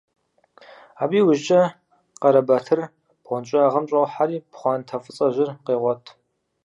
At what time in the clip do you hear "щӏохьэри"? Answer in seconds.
3.89-4.37